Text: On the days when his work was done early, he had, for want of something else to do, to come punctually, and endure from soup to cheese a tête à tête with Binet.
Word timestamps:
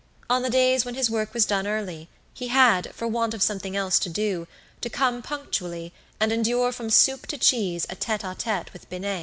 On 0.31 0.41
the 0.41 0.49
days 0.49 0.83
when 0.83 0.95
his 0.95 1.11
work 1.11 1.31
was 1.31 1.45
done 1.45 1.67
early, 1.67 2.09
he 2.33 2.47
had, 2.47 2.91
for 2.95 3.07
want 3.07 3.35
of 3.35 3.43
something 3.43 3.75
else 3.77 3.99
to 3.99 4.09
do, 4.09 4.47
to 4.81 4.89
come 4.89 5.21
punctually, 5.21 5.93
and 6.19 6.31
endure 6.31 6.71
from 6.71 6.89
soup 6.89 7.27
to 7.27 7.37
cheese 7.37 7.85
a 7.87 7.95
tête 7.95 8.21
à 8.21 8.35
tête 8.35 8.73
with 8.73 8.89
Binet. 8.89 9.19